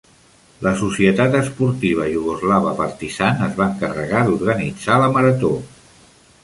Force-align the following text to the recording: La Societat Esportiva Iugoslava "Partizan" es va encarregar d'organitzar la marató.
La 0.67 0.71
Societat 0.77 1.37
Esportiva 1.41 2.07
Iugoslava 2.13 2.73
"Partizan" 2.81 3.45
es 3.49 3.55
va 3.61 3.69
encarregar 3.73 4.27
d'organitzar 4.31 5.01
la 5.05 5.13
marató. 5.19 5.55